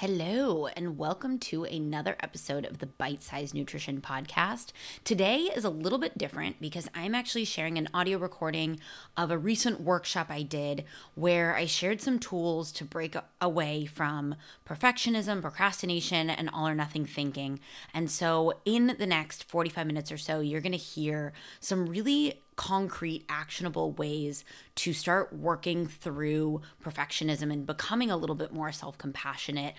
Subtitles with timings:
[0.00, 4.72] Hello, and welcome to another episode of the Bite Size Nutrition Podcast.
[5.04, 8.78] Today is a little bit different because I'm actually sharing an audio recording
[9.16, 14.34] of a recent workshop I did where I shared some tools to break away from
[14.68, 17.60] perfectionism, procrastination, and all or nothing thinking.
[17.94, 22.42] And so, in the next 45 minutes or so, you're going to hear some really
[22.56, 24.44] concrete, actionable ways
[24.74, 29.74] to start working through perfectionism and becoming a little bit more self compassionate.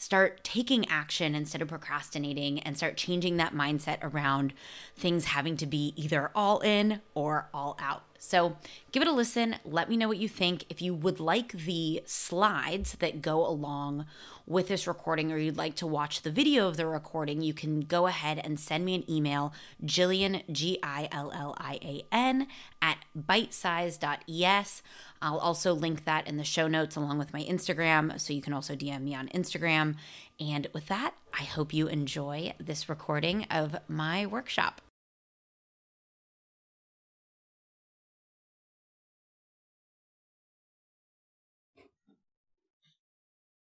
[0.00, 4.54] Start taking action instead of procrastinating and start changing that mindset around
[4.96, 8.04] things having to be either all in or all out.
[8.18, 8.56] So
[8.92, 9.56] give it a listen.
[9.62, 10.64] Let me know what you think.
[10.70, 14.06] If you would like the slides that go along
[14.46, 17.80] with this recording or you'd like to watch the video of the recording, you can
[17.80, 19.52] go ahead and send me an email,
[19.84, 22.46] Gillian, G I L L I A N,
[22.82, 24.82] at bitesize.es.
[25.22, 28.52] I'll also link that in the show notes along with my Instagram, so you can
[28.52, 29.96] also DM me on Instagram.
[30.38, 34.80] And with that, I hope you enjoy this recording of my workshop.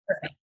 [0.06, 0.41] Perfect.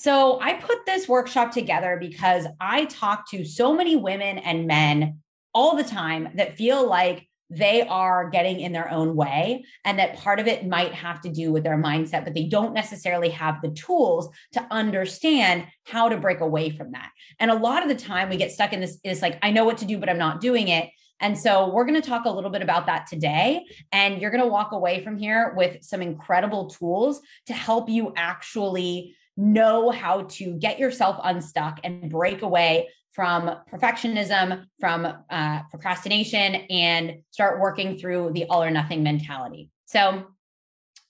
[0.00, 5.18] So I put this workshop together because I talk to so many women and men
[5.52, 10.16] all the time that feel like they are getting in their own way and that
[10.16, 13.60] part of it might have to do with their mindset but they don't necessarily have
[13.60, 17.94] the tools to understand how to break away from that and a lot of the
[17.94, 20.16] time we get stuck in this is like i know what to do but i'm
[20.16, 20.88] not doing it
[21.20, 23.66] and so we're going to talk a little bit about that today.
[23.92, 28.14] And you're going to walk away from here with some incredible tools to help you
[28.16, 36.54] actually know how to get yourself unstuck and break away from perfectionism, from uh, procrastination,
[36.70, 39.70] and start working through the all or nothing mentality.
[39.86, 40.26] So,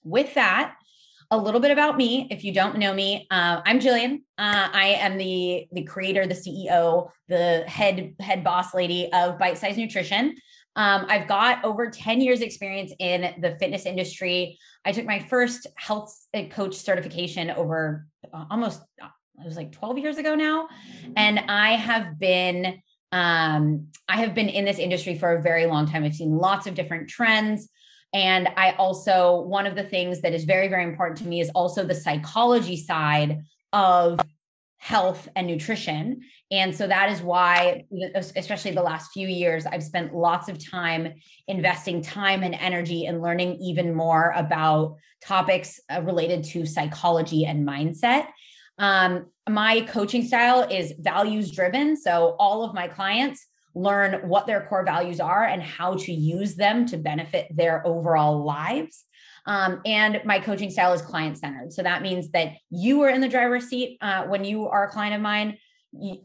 [0.03, 0.75] with that,
[1.29, 2.27] a little bit about me.
[2.31, 4.23] If you don't know me, uh, I'm Gillian.
[4.37, 9.57] Uh, I am the the creator, the CEO, the head head boss lady of Bite
[9.57, 10.35] Size Nutrition.
[10.75, 14.57] Um, I've got over 10 years experience in the fitness industry.
[14.85, 19.07] I took my first health uh, coach certification over uh, almost uh,
[19.39, 20.67] it was like 12 years ago now,
[21.15, 22.81] and I have been
[23.11, 26.03] um, I have been in this industry for a very long time.
[26.03, 27.69] I've seen lots of different trends.
[28.13, 31.49] And I also, one of the things that is very, very important to me is
[31.51, 34.19] also the psychology side of
[34.81, 36.21] health and nutrition.
[36.49, 41.13] And so that is why, especially the last few years, I've spent lots of time
[41.47, 47.65] investing time and energy in learning even more about topics uh, related to psychology and
[47.65, 48.25] mindset.
[48.79, 51.95] Um, my coaching style is values driven.
[51.95, 56.55] So all of my clients learn what their core values are and how to use
[56.55, 59.05] them to benefit their overall lives.
[59.45, 61.73] Um, and my coaching style is client centered.
[61.73, 64.91] So that means that you are in the driver's seat uh, when you are a
[64.91, 65.57] client of mine.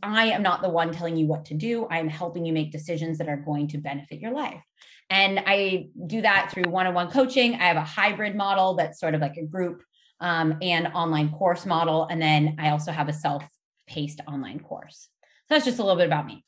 [0.03, 1.87] I am not the one telling you what to do.
[1.87, 4.62] I am helping you make decisions that are going to benefit your life.
[5.10, 7.55] And I do that through one on one coaching.
[7.55, 9.82] I have a hybrid model that's sort of like a group
[10.21, 12.06] um, and online course model.
[12.10, 13.44] And then I also have a self
[13.87, 15.09] paced online course.
[15.49, 16.44] So that's just a little bit about me.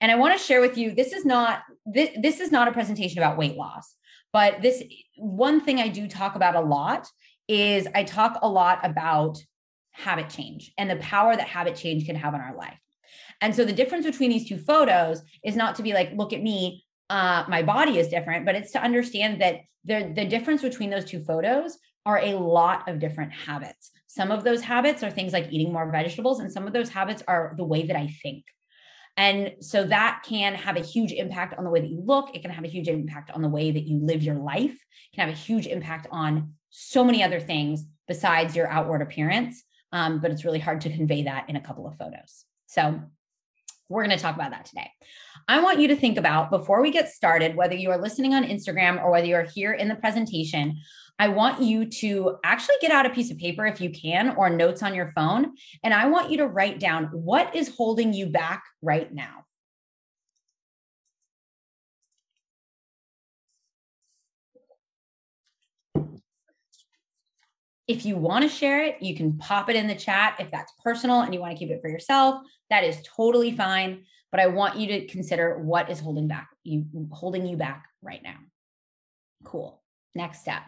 [0.00, 2.72] And I want to share with you this is not this, this is not a
[2.72, 3.94] presentation about weight loss,
[4.34, 4.82] but this
[5.16, 7.08] one thing I do talk about a lot
[7.46, 9.38] is I talk a lot about
[9.92, 12.80] habit change and the power that habit change can have on our life.
[13.40, 16.42] And so the difference between these two photos is not to be like, look at
[16.42, 20.90] me, uh, my body is different, but it's to understand that the, the difference between
[20.90, 23.92] those two photos are a lot of different habits.
[24.08, 27.22] Some of those habits are things like eating more vegetables, and some of those habits
[27.28, 28.44] are the way that I think.
[29.16, 32.34] And so that can have a huge impact on the way that you look.
[32.34, 34.72] It can have a huge impact on the way that you live your life.
[34.72, 39.62] It can have a huge impact on so many other things besides your outward appearance.
[39.92, 42.44] Um, but it's really hard to convey that in a couple of photos.
[42.66, 43.00] So
[43.88, 44.90] we're going to talk about that today.
[45.46, 48.42] I want you to think about before we get started, whether you are listening on
[48.42, 50.78] Instagram or whether you're here in the presentation,
[51.18, 54.50] I want you to actually get out a piece of paper if you can or
[54.50, 55.54] notes on your phone.
[55.82, 59.44] And I want you to write down what is holding you back right now.
[67.86, 70.36] If you want to share it, you can pop it in the chat.
[70.40, 72.40] If that's personal and you want to keep it for yourself,
[72.70, 74.04] that is totally fine.
[74.30, 78.22] But I want you to consider what is holding back you holding you back right
[78.22, 78.36] now.
[79.44, 79.80] Cool.
[80.14, 80.62] Next step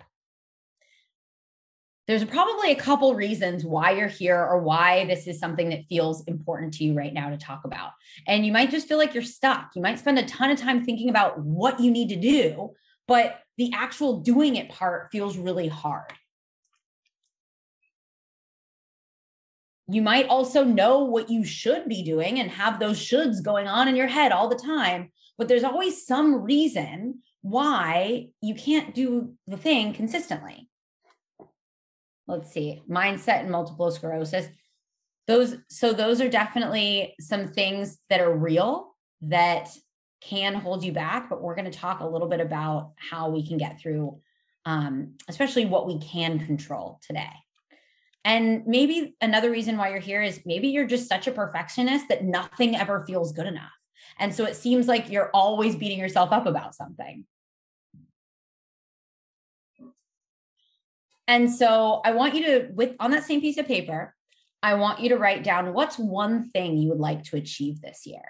[2.06, 6.24] there's probably a couple reasons why you're here or why this is something that feels
[6.26, 7.90] important to you right now to talk about.
[8.26, 9.70] And you might just feel like you're stuck.
[9.74, 12.70] You might spend a ton of time thinking about what you need to do,
[13.08, 16.12] but the actual doing it part feels really hard.
[19.88, 23.88] you might also know what you should be doing and have those shoulds going on
[23.88, 29.34] in your head all the time, but there's always some reason why you can't do
[29.46, 30.68] the thing consistently.
[32.26, 34.46] Let's see, mindset and multiple sclerosis.
[35.26, 39.68] Those so those are definitely some things that are real that
[40.20, 43.46] can hold you back, but we're going to talk a little bit about how we
[43.46, 44.20] can get through
[44.66, 47.30] um, especially what we can control today.
[48.24, 52.24] And maybe another reason why you're here is maybe you're just such a perfectionist that
[52.24, 53.70] nothing ever feels good enough.
[54.18, 57.24] And so it seems like you're always beating yourself up about something.
[61.28, 64.14] And so I want you to, with on that same piece of paper,
[64.62, 68.06] I want you to write down what's one thing you would like to achieve this
[68.06, 68.22] year.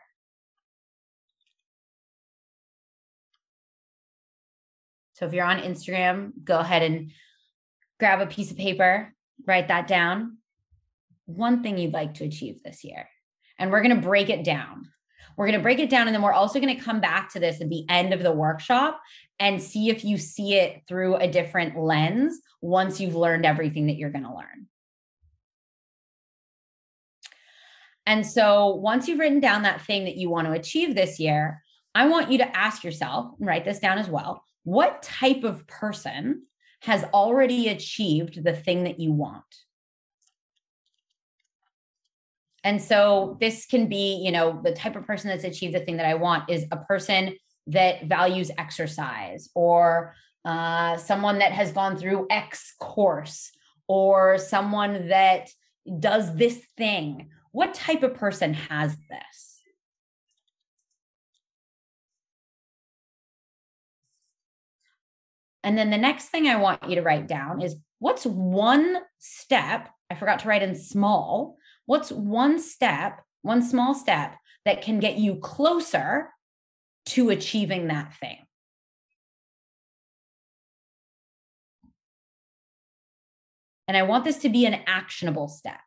[5.14, 7.10] So if you're on Instagram, go ahead and
[7.98, 9.14] grab a piece of paper,
[9.46, 10.38] write that down.
[11.24, 13.08] One thing you'd like to achieve this year.
[13.58, 14.90] And we're going to break it down.
[15.36, 16.06] We're going to break it down.
[16.06, 18.32] And then we're also going to come back to this at the end of the
[18.32, 19.00] workshop
[19.38, 23.96] and see if you see it through a different lens once you've learned everything that
[23.96, 24.66] you're going to learn.
[28.06, 31.62] And so once you've written down that thing that you want to achieve this year,
[31.94, 36.42] I want you to ask yourself, write this down as well, what type of person
[36.80, 39.44] has already achieved the thing that you want?
[42.62, 45.98] And so this can be, you know, the type of person that's achieved the thing
[45.98, 47.36] that I want is a person
[47.68, 50.14] that values exercise or
[50.44, 53.50] uh, someone that has gone through X course
[53.88, 55.50] or someone that
[55.98, 57.30] does this thing.
[57.52, 59.60] What type of person has this?
[65.62, 69.88] And then the next thing I want you to write down is what's one step?
[70.08, 75.18] I forgot to write in small What's one step, one small step that can get
[75.18, 76.30] you closer
[77.06, 78.38] to achieving that thing?
[83.88, 85.80] And I want this to be an actionable step.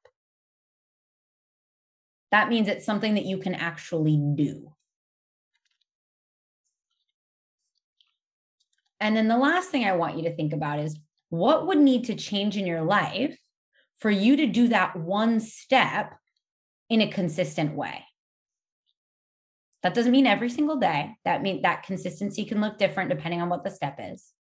[2.31, 4.71] That means it's something that you can actually do.
[8.99, 10.97] And then the last thing I want you to think about is
[11.29, 13.37] what would need to change in your life
[13.99, 16.15] for you to do that one step
[16.89, 18.03] in a consistent way.
[19.83, 21.15] That doesn't mean every single day.
[21.23, 24.33] That mean that consistency can look different depending on what the step is.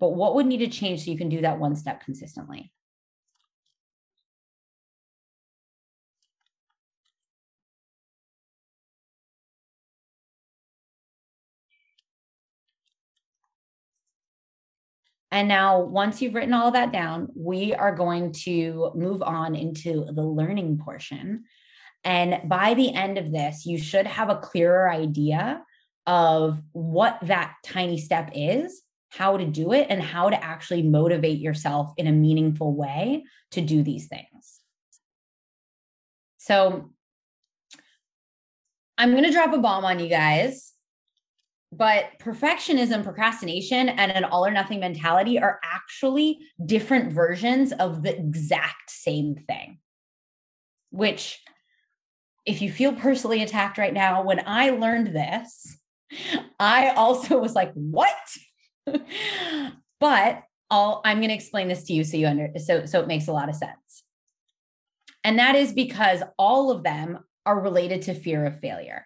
[0.00, 2.72] But what would need to change so you can do that one step consistently?
[15.30, 20.06] And now, once you've written all that down, we are going to move on into
[20.06, 21.44] the learning portion.
[22.04, 25.62] And by the end of this, you should have a clearer idea
[26.06, 31.38] of what that tiny step is, how to do it, and how to actually motivate
[31.38, 34.60] yourself in a meaningful way to do these things.
[36.38, 36.92] So,
[38.96, 40.72] I'm going to drop a bomb on you guys
[41.70, 48.16] but perfectionism, procrastination, and an all or nothing mentality are actually different versions of the
[48.16, 49.78] exact same thing.
[50.90, 51.42] Which,
[52.48, 55.78] if you feel personally attacked right now, when I learned this,
[56.58, 58.16] I also was like, what?
[60.00, 63.06] but I'll, I'm going to explain this to you so you under so so it
[63.06, 64.02] makes a lot of sense.
[65.24, 69.04] And that is because all of them are related to fear of failure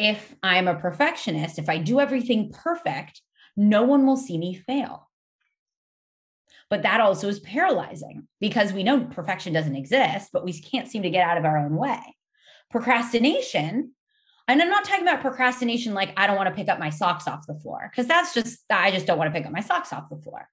[0.00, 3.20] if I'm a perfectionist, if I do everything perfect,
[3.54, 5.09] no one will see me fail.
[6.70, 11.02] But that also is paralyzing because we know perfection doesn't exist, but we can't seem
[11.02, 12.00] to get out of our own way.
[12.70, 13.92] Procrastination,
[14.46, 17.26] and I'm not talking about procrastination like I don't want to pick up my socks
[17.26, 19.92] off the floor, because that's just, I just don't want to pick up my socks
[19.92, 20.48] off the floor.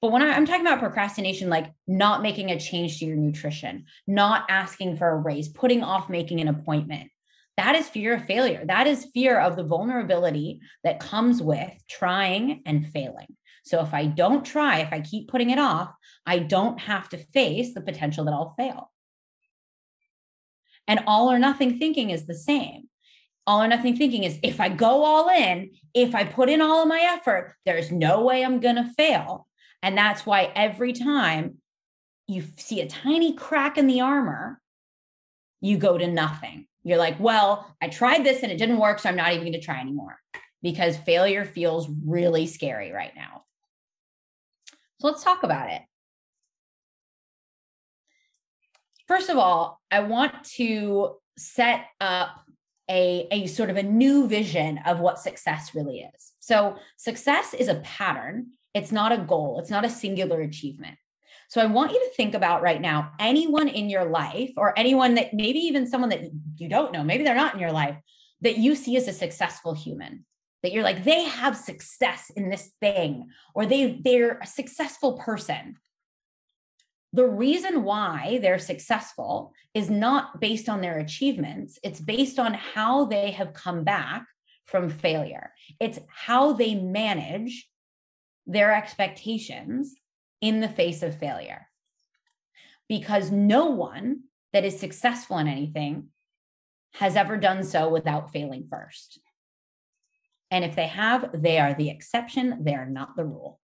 [0.00, 3.86] But when I, am talking about procrastination, like not making a change to your nutrition,
[4.06, 7.10] not asking for a raise, putting off making an appointment,
[7.56, 8.64] that is fear of failure.
[8.64, 13.26] That is fear of the vulnerability that comes with trying and failing.
[13.68, 15.92] So if I don't try, if I keep putting it off,
[16.26, 18.90] I don't have to face the potential that I'll fail.
[20.86, 22.88] And all or nothing thinking is the same.
[23.46, 26.82] All or nothing thinking is if I go all in, if I put in all
[26.82, 29.46] of my effort, there's no way I'm going to fail.
[29.82, 31.58] And that's why every time
[32.26, 34.60] you see a tiny crack in the armor,
[35.60, 36.66] you go to nothing.
[36.84, 39.52] You're like, well, I tried this and it didn't work, so I'm not even going
[39.52, 40.18] to try anymore
[40.62, 43.44] because failure feels really scary right now.
[45.00, 45.82] So let's talk about it.
[49.08, 52.44] first of all, I want to set up
[52.90, 56.32] a, a sort of a new vision of what success really is.
[56.38, 60.96] So, success is a pattern, it's not a goal, it's not a singular achievement.
[61.48, 65.14] So, I want you to think about right now anyone in your life, or anyone
[65.16, 67.96] that maybe even someone that you don't know, maybe they're not in your life,
[68.42, 70.24] that you see as a successful human
[70.62, 75.76] that you're like they have success in this thing or they they're a successful person
[77.12, 83.06] the reason why they're successful is not based on their achievements, it's based on how
[83.06, 84.26] they have come back
[84.66, 85.52] from failure.
[85.80, 87.68] It's how they manage
[88.46, 89.94] their expectations
[90.42, 91.68] in the face of failure.
[92.88, 96.08] Because no one that is successful in anything
[96.94, 99.20] has ever done so without failing first.
[100.50, 103.60] And if they have, they are the exception, they are not the rule.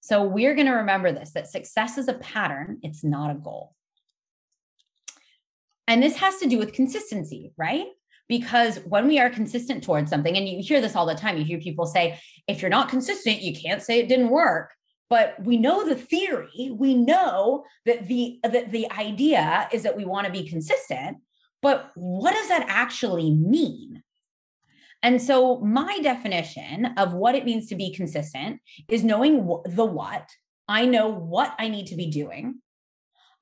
[0.00, 3.74] So we're going to remember this that success is a pattern, it's not a goal.
[5.88, 7.86] And this has to do with consistency, right?
[8.28, 11.44] Because when we are consistent towards something, and you hear this all the time, you
[11.44, 14.72] hear people say, if you're not consistent, you can't say it didn't work.
[15.10, 20.04] But we know the theory, we know that the that the idea is that we
[20.04, 21.18] want to be consistent,
[21.62, 24.02] but what does that actually mean?
[25.04, 30.26] And so, my definition of what it means to be consistent is knowing the what.
[30.66, 32.62] I know what I need to be doing.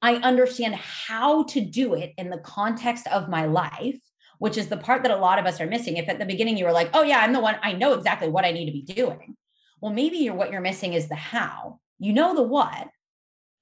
[0.02, 4.00] I understand how to do it in the context of my life,
[4.40, 5.98] which is the part that a lot of us are missing.
[5.98, 8.28] If at the beginning you were like, oh, yeah, I'm the one, I know exactly
[8.28, 9.36] what I need to be doing.
[9.80, 11.78] Well, maybe you're, what you're missing is the how.
[12.00, 12.88] You know the what,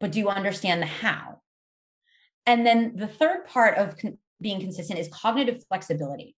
[0.00, 1.42] but do you understand the how?
[2.47, 6.35] And then the third part of con- being consistent is cognitive flexibility.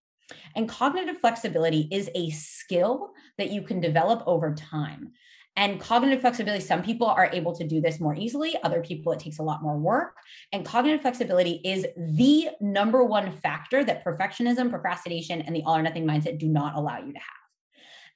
[0.57, 5.13] And cognitive flexibility is a skill that you can develop over time.
[5.57, 9.21] And cognitive flexibility, some people are able to do this more easily, other people, it
[9.21, 10.17] takes a lot more work.
[10.53, 15.83] And cognitive flexibility is the number one factor that perfectionism, procrastination, and the all or
[15.83, 17.43] nothing mindset do not allow you to have.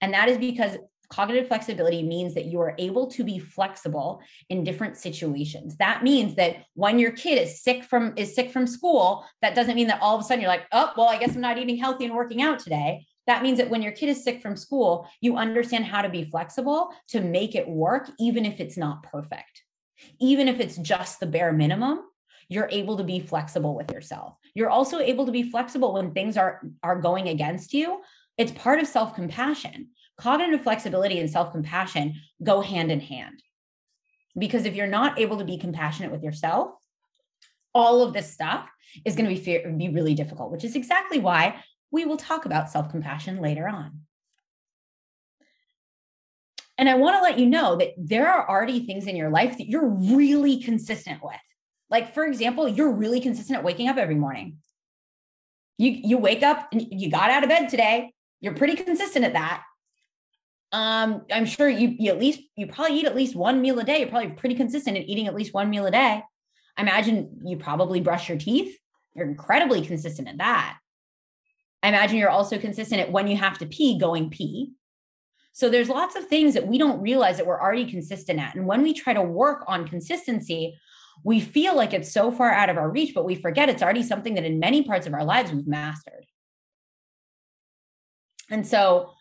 [0.01, 4.65] And that is because cognitive flexibility means that you are able to be flexible in
[4.65, 5.77] different situations.
[5.77, 9.75] That means that when your kid is sick from is sick from school that doesn't
[9.75, 11.77] mean that all of a sudden you're like oh well i guess i'm not eating
[11.77, 13.07] healthy and working out today.
[13.27, 16.25] That means that when your kid is sick from school you understand how to be
[16.25, 19.63] flexible to make it work even if it's not perfect.
[20.21, 22.03] Even if it's just the bare minimum
[22.49, 24.37] you're able to be flexible with yourself.
[24.55, 28.01] You're also able to be flexible when things are are going against you.
[28.39, 33.43] It's part of self compassion cognitive flexibility and self compassion go hand in hand.
[34.39, 36.73] Because if you're not able to be compassionate with yourself,
[37.75, 38.69] all of this stuff
[39.05, 42.45] is going to be, fear, be really difficult, which is exactly why we will talk
[42.45, 44.01] about self compassion later on.
[46.79, 49.57] And I want to let you know that there are already things in your life
[49.57, 51.35] that you're really consistent with.
[51.89, 54.59] Like, for example, you're really consistent at waking up every morning.
[55.79, 58.13] You, you wake up and you got out of bed today.
[58.41, 59.63] You're pretty consistent at that
[60.73, 63.85] um, I'm sure you, you at least you probably eat at least one meal a
[63.85, 64.01] day.
[64.01, 66.23] You're probably pretty consistent in eating at least one meal a day.
[66.77, 68.77] I imagine you probably brush your teeth.
[69.15, 70.79] You're incredibly consistent at that.
[71.83, 74.73] I imagine you're also consistent at when you have to pee, going pee.
[75.53, 78.55] So there's lots of things that we don't realize that we're already consistent at.
[78.57, 80.79] And when we try to work on consistency,
[81.25, 84.03] we feel like it's so far out of our reach, but we forget it's already
[84.03, 86.27] something that in many parts of our lives we've mastered.
[88.51, 89.13] And so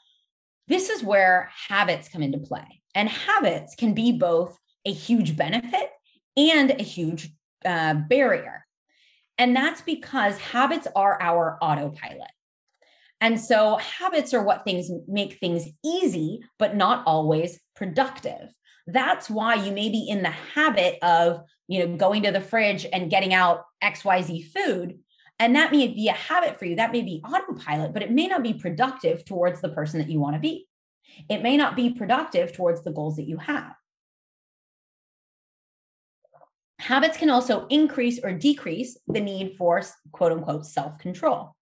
[0.67, 2.81] this is where habits come into play.
[2.93, 5.89] And habits can be both a huge benefit
[6.37, 7.29] and a huge
[7.65, 8.65] uh, barrier.
[9.37, 12.31] And that's because habits are our autopilot.
[13.21, 18.49] And so habits are what things make things easy, but not always productive.
[18.87, 22.85] That's why you may be in the habit of, you know, going to the fridge
[22.91, 24.99] and getting out XYZ food,
[25.39, 26.77] and that may be a habit for you.
[26.77, 30.19] That may be autopilot, but it may not be productive towards the person that you
[30.19, 30.67] want to be.
[31.29, 33.73] It may not be productive towards the goals that you have.
[36.79, 41.55] Habits can also increase or decrease the need for quote unquote self control.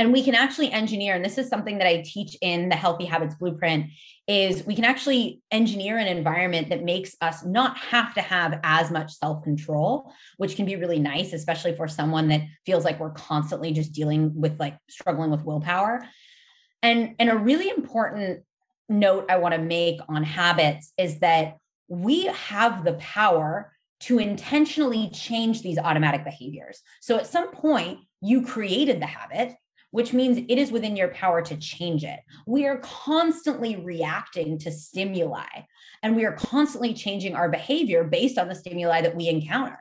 [0.00, 3.04] And we can actually engineer, and this is something that I teach in the Healthy
[3.04, 3.90] Habits Blueprint,
[4.28, 8.92] is we can actually engineer an environment that makes us not have to have as
[8.92, 13.72] much self-control, which can be really nice, especially for someone that feels like we're constantly
[13.72, 16.06] just dealing with like struggling with willpower.
[16.80, 18.44] And, and a really important
[18.88, 21.56] note I want to make on habits is that
[21.88, 26.82] we have the power to intentionally change these automatic behaviors.
[27.00, 29.56] So at some point, you created the habit,
[29.90, 32.20] which means it is within your power to change it.
[32.46, 35.46] We are constantly reacting to stimuli
[36.02, 39.78] and we are constantly changing our behavior based on the stimuli that we encounter.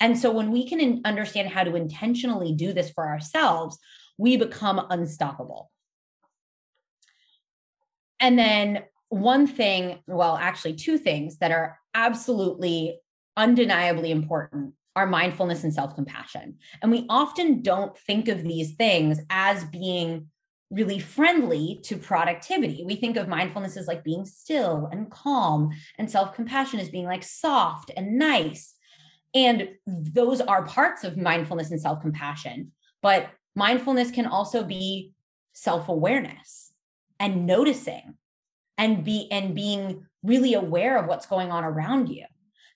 [0.00, 3.78] And so when we can understand how to intentionally do this for ourselves,
[4.16, 5.70] we become unstoppable.
[8.18, 12.98] And then one thing, well, actually, two things that are absolutely
[13.36, 16.58] undeniably important are mindfulness and self compassion.
[16.82, 20.28] And we often don't think of these things as being
[20.70, 22.84] really friendly to productivity.
[22.84, 27.06] We think of mindfulness as like being still and calm, and self compassion as being
[27.06, 28.74] like soft and nice.
[29.34, 32.72] And those are parts of mindfulness and self compassion.
[33.02, 35.14] But mindfulness can also be
[35.54, 36.72] self awareness
[37.18, 38.16] and noticing
[38.76, 42.26] and be and being really aware of what's going on around you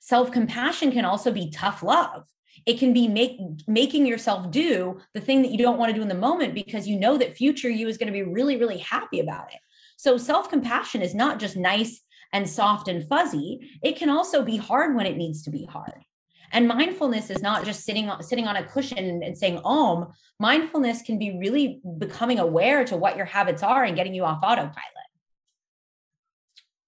[0.04, 2.25] self compassion can also be tough love.
[2.66, 6.02] It can be make, making yourself do the thing that you don't want to do
[6.02, 8.78] in the moment because you know that future you is going to be really really
[8.78, 9.61] happy about it.
[9.96, 12.02] So self compassion is not just nice
[12.34, 13.78] and soft and fuzzy.
[13.82, 16.04] It can also be hard when it needs to be hard.
[16.52, 20.12] And mindfulness is not just sitting on sitting on a cushion and saying om.
[20.38, 24.40] Mindfulness can be really becoming aware to what your habits are and getting you off
[24.42, 25.08] autopilot.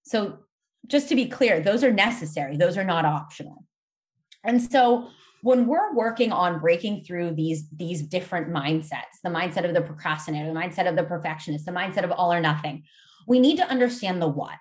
[0.03, 0.41] So
[0.87, 3.65] just to be clear, those are necessary, those are not optional.
[4.45, 5.09] And so
[5.43, 10.47] when we're working on breaking through these these different mindsets, the mindset of the procrastinator,
[10.47, 12.85] the mindset of the perfectionist, the mindset of all or nothing,
[13.27, 14.57] we need to understand the what.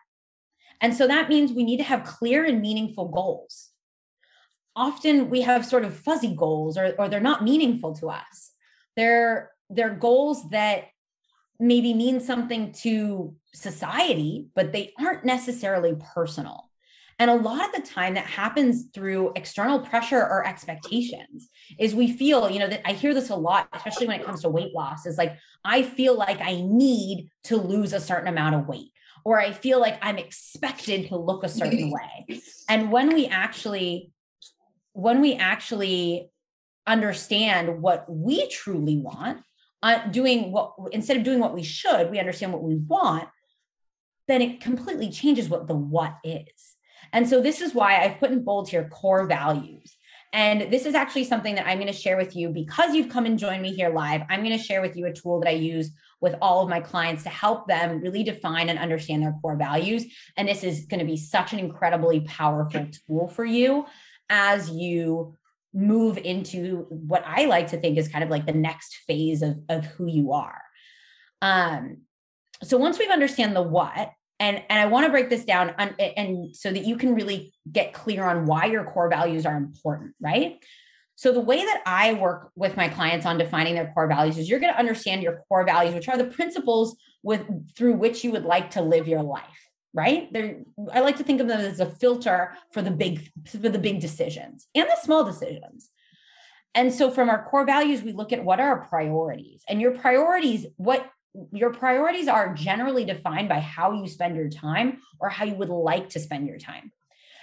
[0.81, 3.69] And so that means we need to have clear and meaningful goals.
[4.75, 8.51] Often we have sort of fuzzy goals or, or they're not meaningful to us.
[8.95, 10.85] They're they're goals that
[11.59, 16.69] maybe mean something to society, but they aren't necessarily personal.
[17.17, 22.11] And a lot of the time that happens through external pressure or expectations is we
[22.11, 24.73] feel, you know, that I hear this a lot, especially when it comes to weight
[24.73, 28.91] loss, is like, I feel like I need to lose a certain amount of weight,
[29.23, 31.89] or I feel like I'm expected to look a certain
[32.27, 32.41] way.
[32.67, 34.11] And when we actually,
[34.91, 36.29] when we actually
[36.85, 39.41] understand what we truly want,
[39.85, 43.29] uh, doing what instead of doing what we should, we understand what we want,
[44.27, 46.75] then it completely changes what the what is.
[47.13, 49.95] And so this is why I've put in bold here core values.
[50.33, 53.27] And this is actually something that I'm going to share with you because you've come
[53.27, 54.23] and joined me here live.
[54.27, 56.79] I'm going to share with you a tool that I use with all of my
[56.79, 60.03] clients to help them really define and understand their core values.
[60.35, 63.85] And this is going to be such an incredibly powerful tool for you
[64.31, 65.37] as you
[65.75, 69.59] move into what I like to think is kind of like the next phase of,
[69.69, 70.61] of who you are.
[71.41, 71.97] Um,
[72.63, 75.95] so once we've understand the what, and and I want to break this down on,
[75.99, 80.13] and so that you can really get clear on why your core values are important,
[80.19, 80.57] right?
[81.15, 84.49] So the way that I work with my clients on defining their core values is
[84.49, 88.31] you're going to understand your core values, which are the principles with through which you
[88.31, 89.64] would like to live your life
[89.95, 90.31] right?
[90.31, 90.59] They're
[90.93, 94.01] i like to think of them as a filter for the big for the big
[94.01, 95.89] decisions and the small decisions.
[96.75, 99.63] And so from our core values we look at what are our priorities.
[99.67, 101.09] And your priorities what
[101.51, 105.69] your priorities are generally defined by how you spend your time or how you would
[105.69, 106.91] like to spend your time.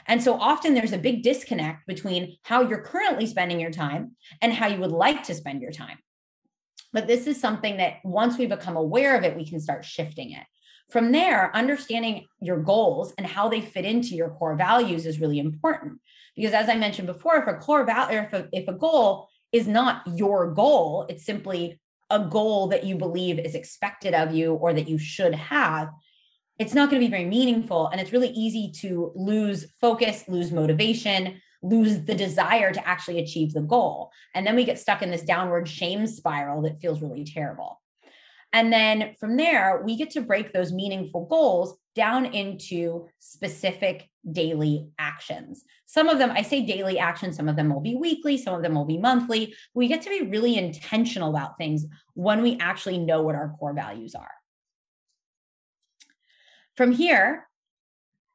[0.07, 4.53] And so often there's a big disconnect between how you're currently spending your time and
[4.53, 5.99] how you would like to spend your time.
[6.93, 10.33] But this is something that once we become aware of it we can start shifting
[10.33, 10.45] it
[10.92, 15.38] from there, understanding your goals and how they fit into your core values is really
[15.38, 15.98] important.
[16.37, 19.66] Because as I mentioned before, if a core value, if a, if a goal is
[19.66, 24.74] not your goal, it's simply a goal that you believe is expected of you or
[24.74, 25.88] that you should have,
[26.59, 27.88] it's not going to be very meaningful.
[27.88, 33.55] And it's really easy to lose focus, lose motivation, lose the desire to actually achieve
[33.55, 34.11] the goal.
[34.35, 37.82] And then we get stuck in this downward shame spiral that feels really terrible.
[38.53, 44.88] And then from there, we get to break those meaningful goals down into specific daily
[44.99, 45.65] actions.
[45.87, 48.62] Some of them, I say daily actions, some of them will be weekly, some of
[48.62, 49.55] them will be monthly.
[49.75, 53.75] We get to be really intentional about things when we actually know what our core
[53.75, 54.31] values are.
[56.77, 57.47] From here,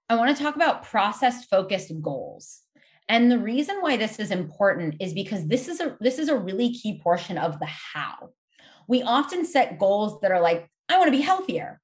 [0.10, 2.62] I want to talk about process focused goals.
[3.10, 6.38] And the reason why this is important is because this is a this is a
[6.38, 8.30] really key portion of the how
[8.88, 11.82] we often set goals that are like, I want to be healthier.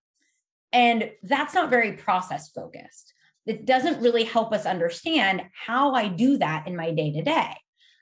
[0.72, 3.14] And that's not very process focused.
[3.46, 7.56] It doesn't really help us understand how I do that in my day to day.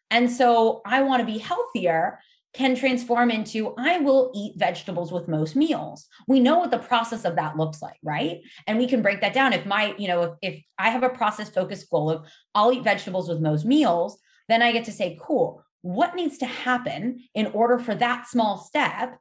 [0.10, 2.20] And so I want to be healthier
[2.54, 6.08] can transform into I will eat vegetables with most meals.
[6.28, 8.40] We know what the process of that looks like, right?
[8.68, 9.54] And we can break that down.
[9.54, 12.84] If my, you know, if, if I have a process focused goal of I'll eat
[12.84, 17.48] vegetables with most meals, then I get to say, cool, what needs to happen in
[17.48, 19.18] order for that small step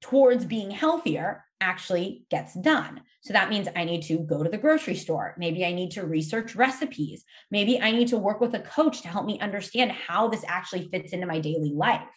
[0.00, 3.02] towards being healthier actually gets done.
[3.22, 5.34] So that means I need to go to the grocery store.
[5.36, 7.24] Maybe I need to research recipes.
[7.50, 10.88] Maybe I need to work with a coach to help me understand how this actually
[10.88, 12.08] fits into my daily life.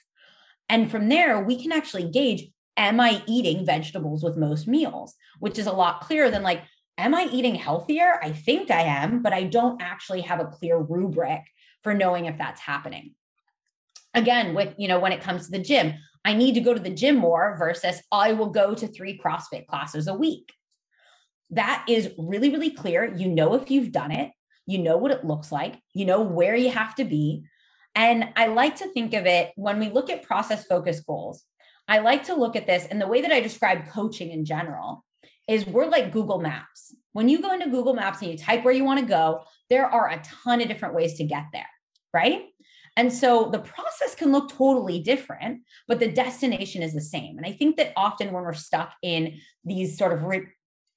[0.69, 5.13] And from there, we can actually gauge Am I eating vegetables with most meals?
[5.39, 6.63] Which is a lot clearer than like,
[6.97, 8.19] Am I eating healthier?
[8.23, 11.41] I think I am, but I don't actually have a clear rubric
[11.83, 13.13] for knowing if that's happening.
[14.13, 15.93] Again, with, you know, when it comes to the gym,
[16.25, 19.67] I need to go to the gym more versus I will go to three CrossFit
[19.67, 20.51] classes a week.
[21.49, 23.13] That is really, really clear.
[23.15, 24.31] You know, if you've done it,
[24.65, 27.43] you know what it looks like, you know where you have to be.
[27.95, 31.43] And I like to think of it when we look at process focused goals.
[31.87, 35.03] I like to look at this and the way that I describe coaching in general
[35.47, 36.95] is we're like Google Maps.
[37.11, 39.85] When you go into Google Maps and you type where you want to go, there
[39.85, 41.69] are a ton of different ways to get there,
[42.13, 42.45] right?
[42.95, 47.37] And so the process can look totally different, but the destination is the same.
[47.37, 50.23] And I think that often when we're stuck in these sort of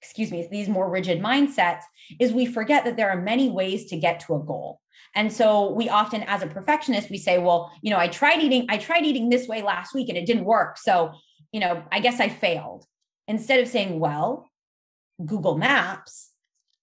[0.02, 1.82] excuse me, these more rigid mindsets
[2.20, 4.80] is we forget that there are many ways to get to a goal.
[5.14, 8.66] And so we often as a perfectionist we say, well, you know, I tried eating
[8.68, 10.78] I tried eating this way last week and it didn't work.
[10.78, 11.12] So,
[11.52, 12.84] you know, I guess I failed.
[13.26, 14.48] Instead of saying, well,
[15.24, 16.30] Google Maps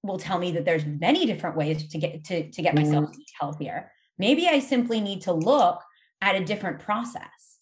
[0.02, 3.15] will tell me that there's many different ways to get to, to get myself mm.
[3.39, 3.91] healthier.
[4.17, 5.82] Maybe I simply need to look
[6.21, 7.58] at a different process.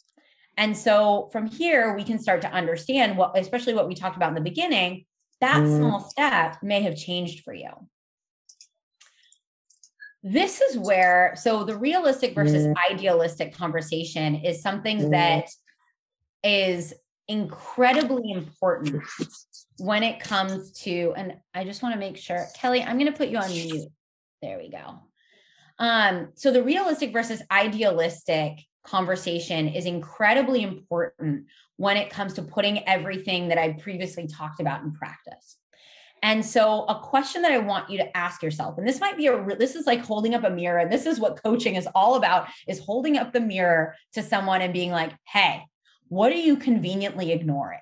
[0.58, 4.30] And so from here, we can start to understand what, especially what we talked about
[4.30, 5.06] in the beginning,
[5.40, 5.78] that mm.
[5.78, 7.70] small step may have changed for you.
[10.24, 12.74] This is where, so the realistic versus mm.
[12.92, 15.12] idealistic conversation is something mm.
[15.12, 15.50] that
[16.44, 16.94] is
[17.28, 19.02] incredibly important
[19.80, 23.18] when it comes to, and I just want to make sure, Kelly, I'm going to
[23.18, 23.90] put you on mute.
[24.44, 25.00] There we go.
[25.82, 32.88] Um, so the realistic versus idealistic conversation is incredibly important when it comes to putting
[32.88, 35.58] everything that I previously talked about in practice.
[36.22, 39.26] And so a question that I want you to ask yourself, and this might be
[39.26, 42.14] a this is like holding up a mirror, and this is what coaching is all
[42.14, 45.64] about, is holding up the mirror to someone and being like, hey,
[46.10, 47.80] what are you conveniently ignoring?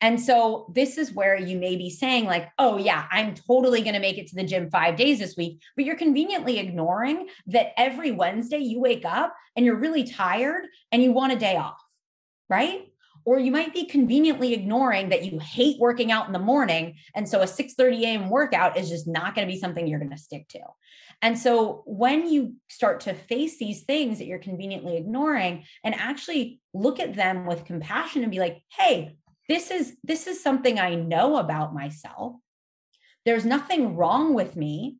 [0.00, 3.94] And so this is where you may be saying, like, oh, yeah, I'm totally going
[3.94, 5.60] to make it to the gym five days this week.
[5.76, 11.02] But you're conveniently ignoring that every Wednesday you wake up and you're really tired and
[11.02, 11.80] you want a day off,
[12.48, 12.86] right?
[13.26, 16.96] Or you might be conveniently ignoring that you hate working out in the morning.
[17.14, 18.30] And so a 6 30 a.m.
[18.30, 20.60] workout is just not going to be something you're going to stick to.
[21.22, 26.60] And so when you start to face these things that you're conveniently ignoring and actually
[26.72, 29.16] look at them with compassion and be like, hey,
[29.50, 32.36] this is this is something i know about myself.
[33.26, 34.98] There's nothing wrong with me.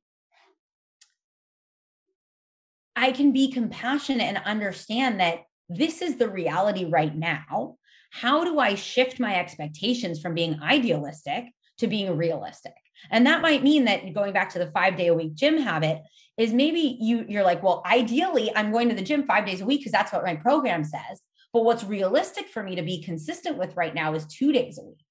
[2.96, 7.76] I can be compassionate and understand that this is the reality right now.
[8.10, 11.44] How do i shift my expectations from being idealistic
[11.78, 12.74] to being realistic?
[13.08, 16.02] And that might mean that going back to the 5 day a week gym habit
[16.36, 19.66] is maybe you you're like well ideally i'm going to the gym 5 days a
[19.66, 23.56] week because that's what my program says but what's realistic for me to be consistent
[23.56, 25.04] with right now is two days a week.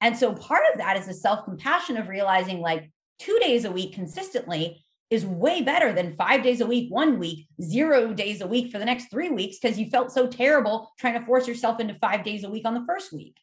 [0.00, 3.72] And so part of that is the self compassion of realizing like two days a
[3.72, 8.46] week consistently is way better than five days a week, one week, zero days a
[8.46, 11.78] week for the next three weeks because you felt so terrible trying to force yourself
[11.80, 13.36] into five days a week on the first week.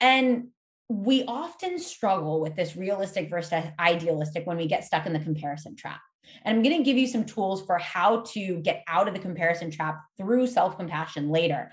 [0.00, 0.48] And
[0.88, 5.74] we often struggle with this realistic versus idealistic when we get stuck in the comparison
[5.74, 6.00] trap.
[6.44, 9.20] And I'm going to give you some tools for how to get out of the
[9.20, 11.70] comparison trap through self-compassion later.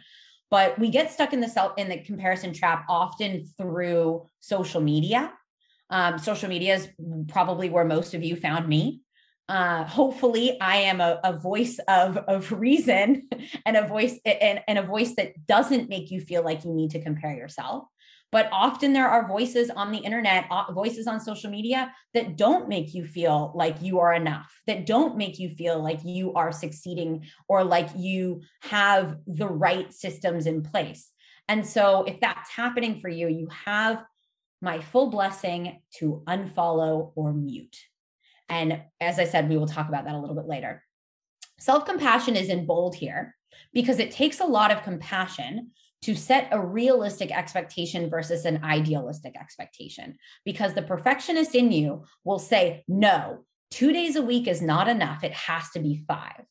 [0.52, 5.34] But we get stuck in the self in the comparison trap often through social media.
[5.90, 6.90] Um, social media is
[7.28, 9.02] probably where most of you found me.
[9.48, 13.28] Uh, hopefully, I am a, a voice of, of reason
[13.66, 16.92] and a voice and, and a voice that doesn't make you feel like you need
[16.92, 17.86] to compare yourself.
[18.36, 22.68] But often there are voices on the internet, uh, voices on social media that don't
[22.68, 26.52] make you feel like you are enough, that don't make you feel like you are
[26.52, 31.14] succeeding or like you have the right systems in place.
[31.48, 34.04] And so if that's happening for you, you have
[34.62, 37.78] my full blessing to unfollow or mute.
[38.50, 40.84] And as I said, we will talk about that a little bit later.
[41.58, 43.34] Self compassion is in bold here
[43.74, 45.72] because it takes a lot of compassion
[46.06, 50.16] to set a realistic expectation versus an idealistic expectation
[50.46, 55.24] because the perfectionist in you will say, no, two days a week is not enough.
[55.24, 56.44] It has to be five.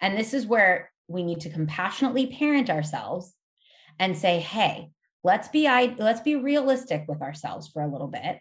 [0.00, 3.34] And this is where we need to compassionately parent ourselves
[3.98, 4.88] and say, hey,
[5.22, 8.38] let's be let's be realistic with ourselves for a little bit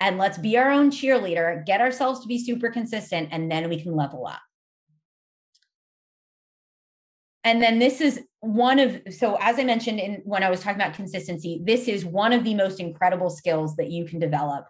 [0.00, 3.80] and let's be our own cheerleader get ourselves to be super consistent and then we
[3.80, 4.40] can level up
[7.44, 10.80] and then this is one of so as i mentioned in when i was talking
[10.80, 14.66] about consistency this is one of the most incredible skills that you can develop.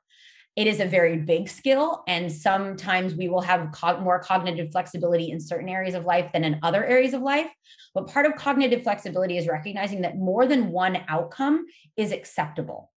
[0.55, 5.31] It is a very big skill and sometimes we will have co- more cognitive flexibility
[5.31, 7.47] in certain areas of life than in other areas of life.
[7.95, 11.65] But part of cognitive flexibility is recognizing that more than one outcome
[11.97, 12.93] is acceptable.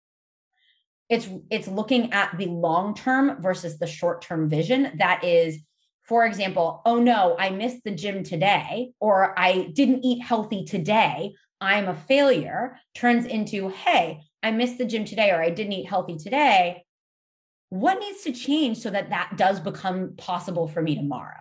[1.10, 4.94] It's it's looking at the long term versus the short term vision.
[4.98, 5.60] That is
[6.04, 11.34] for example, oh no, I missed the gym today, or I didn't eat healthy today,
[11.62, 15.88] I'm a failure, turns into, hey, I missed the gym today, or I didn't eat
[15.88, 16.84] healthy today.
[17.70, 21.38] What needs to change so that that does become possible for me tomorrow?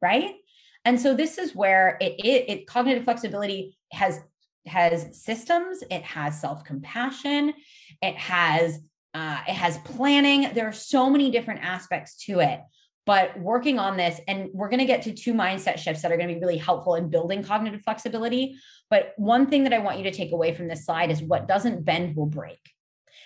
[0.00, 0.36] Right.
[0.84, 4.20] And so this is where it, it, it cognitive flexibility has
[4.66, 7.52] has systems, it has self compassion,
[8.00, 8.78] it has
[9.12, 10.52] uh, it has planning.
[10.54, 12.60] There are so many different aspects to it
[13.06, 16.16] but working on this and we're going to get to two mindset shifts that are
[16.16, 18.56] going to be really helpful in building cognitive flexibility.
[18.88, 21.48] But one thing that i want you to take away from this slide is what
[21.48, 22.58] doesn't bend will break.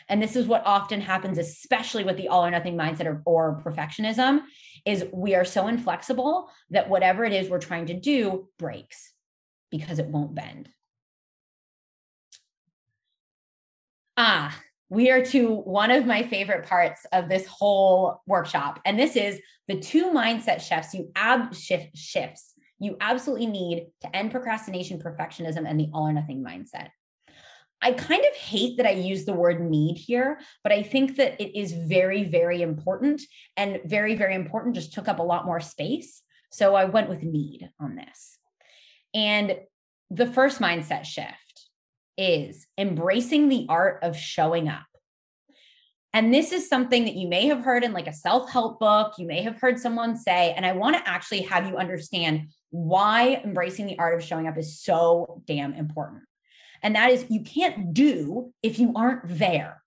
[0.09, 3.63] And this is what often happens especially with the all or nothing mindset or, or
[3.65, 4.43] perfectionism
[4.85, 9.13] is we are so inflexible that whatever it is we're trying to do breaks
[9.71, 10.69] because it won't bend.
[14.17, 18.81] Ah we are to one of my favorite parts of this whole workshop.
[18.85, 24.17] And this is the two mindset shifts you ab shift shifts you absolutely need to
[24.17, 26.89] end procrastination, perfectionism, and the all or nothing mindset.
[27.81, 31.41] I kind of hate that I use the word need here, but I think that
[31.41, 33.23] it is very, very important
[33.57, 36.23] and very, very important just took up a lot more space.
[36.51, 38.39] So I went with need on this.
[39.15, 39.59] And
[40.11, 41.48] the first mindset shift
[42.19, 44.85] is embracing the art of showing up.
[46.13, 49.15] And this is something that you may have heard in like a self help book,
[49.19, 53.41] you may have heard someone say, and I want to actually have you understand why
[53.45, 56.23] embracing the art of showing up is so damn important.
[56.83, 59.83] And that is, you can't do if you aren't there.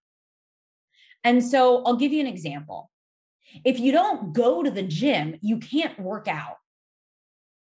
[1.24, 2.90] And so I'll give you an example.
[3.66, 6.56] If you don't go to the gym, you can't work out,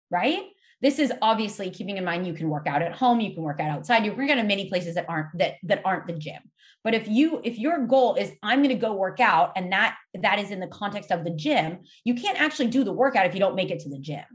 [0.09, 0.43] right?
[0.81, 3.59] This is obviously keeping in mind you can work out at home, you can work
[3.59, 6.41] out outside, you can out in many places that aren't that that aren't the gym.
[6.83, 9.95] But if you if your goal is I'm going to go work out and that
[10.15, 13.33] that is in the context of the gym, you can't actually do the workout if
[13.33, 14.25] you don't make it to the gym.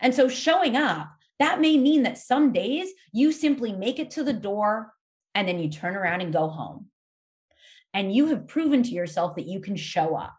[0.00, 4.24] And so showing up, that may mean that some days you simply make it to
[4.24, 4.92] the door
[5.34, 6.86] and then you turn around and go home.
[7.94, 10.34] And you have proven to yourself that you can show up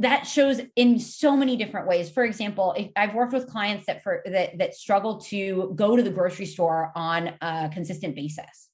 [0.00, 2.10] that shows in so many different ways.
[2.10, 6.10] For example, I've worked with clients that for that that struggle to go to the
[6.10, 8.68] grocery store on a consistent basis.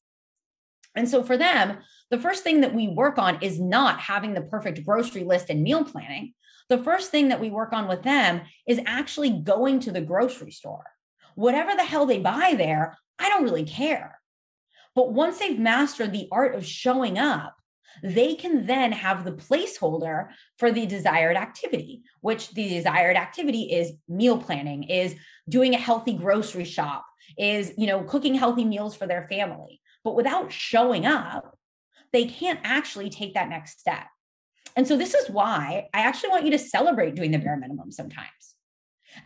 [0.95, 1.79] And so for them,
[2.11, 5.62] the first thing that we work on is not having the perfect grocery list and
[5.62, 6.33] meal planning.
[6.69, 10.53] The first thing that we work on with them is actually going to the grocery
[10.53, 10.85] store.
[11.35, 14.19] Whatever the hell they buy there, I don't really care.
[14.95, 17.57] But once they've mastered the art of showing up,
[18.02, 20.28] they can then have the placeholder
[20.59, 25.14] for the desired activity, which the desired activity is meal planning, is
[25.48, 27.04] doing a healthy grocery shop,
[27.38, 29.80] is, you know, cooking healthy meals for their family.
[30.04, 31.59] But without showing up,
[32.12, 34.06] they can't actually take that next step.
[34.76, 37.90] And so this is why I actually want you to celebrate doing the bare minimum
[37.90, 38.28] sometimes.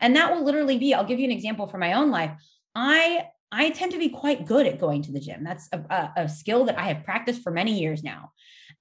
[0.00, 2.32] And that will literally be, I'll give you an example from my own life.
[2.74, 5.42] I I tend to be quite good at going to the gym.
[5.42, 8.30] That's a, a, a, skill that I have practiced for many years now.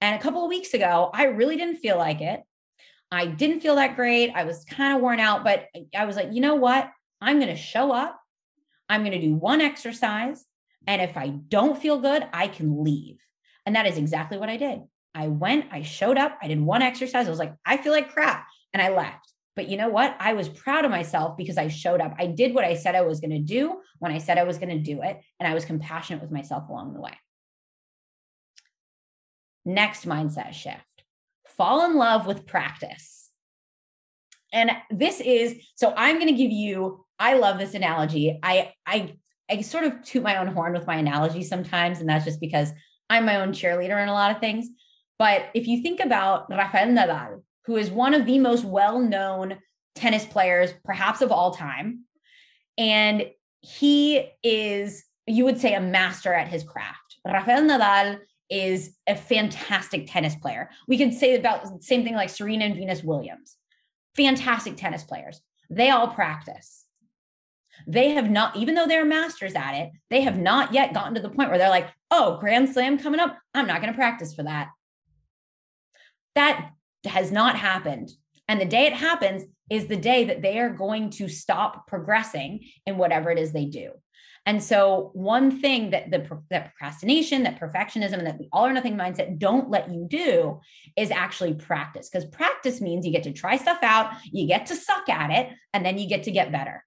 [0.00, 2.42] And a couple of weeks ago, I really didn't feel like it.
[3.12, 4.32] I didn't feel that great.
[4.34, 6.90] I was kind of worn out, but I was like, you know what?
[7.20, 8.20] I'm going to show up.
[8.88, 10.44] I'm going to do one exercise.
[10.86, 13.18] And if I don't feel good, I can leave.
[13.66, 14.80] And that is exactly what I did.
[15.14, 17.26] I went, I showed up, I did one exercise.
[17.26, 18.46] I was like, I feel like crap.
[18.72, 19.32] And I left.
[19.56, 20.16] But you know what?
[20.20, 22.14] I was proud of myself because I showed up.
[22.18, 24.58] I did what I said I was going to do when I said I was
[24.58, 25.20] going to do it.
[25.38, 27.12] And I was compassionate with myself along the way.
[29.64, 30.84] Next mindset shift
[31.60, 33.28] fall in love with practice.
[34.52, 38.38] And this is so I'm going to give you I love this analogy.
[38.42, 39.16] I I
[39.50, 42.72] I sort of toot my own horn with my analogy sometimes and that's just because
[43.10, 44.68] I'm my own cheerleader in a lot of things.
[45.18, 49.58] But if you think about Rafael Nadal, who is one of the most well-known
[49.94, 52.04] tennis players perhaps of all time,
[52.78, 53.26] and
[53.60, 57.18] he is you would say a master at his craft.
[57.26, 58.18] Rafael Nadal
[58.50, 60.70] is a fantastic tennis player.
[60.88, 63.56] We can say about same thing like Serena and Venus Williams.
[64.16, 65.40] Fantastic tennis players.
[65.70, 66.84] They all practice.
[67.86, 71.20] They have not, even though they're masters at it, they have not yet gotten to
[71.20, 73.38] the point where they're like, oh, Grand Slam coming up.
[73.54, 74.68] I'm not going to practice for that.
[76.34, 76.72] That
[77.06, 78.10] has not happened.
[78.48, 82.66] And the day it happens, is the day that they are going to stop progressing
[82.84, 83.92] in whatever it is they do.
[84.46, 88.72] And so, one thing that the that procrastination, that perfectionism, and that the all or
[88.72, 90.60] nothing mindset don't let you do
[90.96, 92.08] is actually practice.
[92.08, 95.54] Because practice means you get to try stuff out, you get to suck at it,
[95.74, 96.84] and then you get to get better.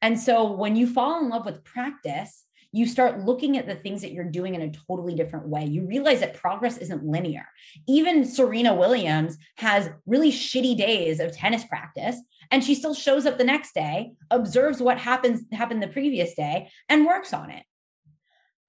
[0.00, 2.44] And so, when you fall in love with practice,
[2.74, 5.64] you start looking at the things that you're doing in a totally different way.
[5.64, 7.46] You realize that progress isn't linear.
[7.86, 12.16] Even Serena Williams has really shitty days of tennis practice
[12.50, 16.68] and she still shows up the next day, observes what happens happened the previous day
[16.88, 17.62] and works on it.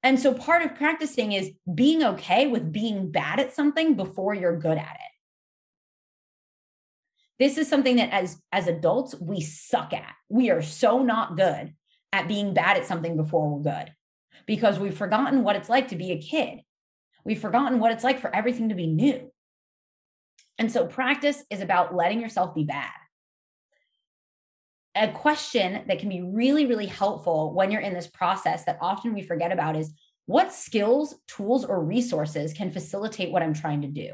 [0.03, 4.59] And so part of practicing is being okay with being bad at something before you're
[4.59, 5.11] good at it.
[7.39, 10.13] This is something that as as adults we suck at.
[10.29, 11.73] We are so not good
[12.13, 13.94] at being bad at something before we're good
[14.45, 16.59] because we've forgotten what it's like to be a kid.
[17.23, 19.31] We've forgotten what it's like for everything to be new.
[20.57, 22.91] And so practice is about letting yourself be bad.
[24.95, 29.13] A question that can be really, really helpful when you're in this process that often
[29.13, 29.91] we forget about is
[30.25, 34.13] what skills, tools, or resources can facilitate what I'm trying to do?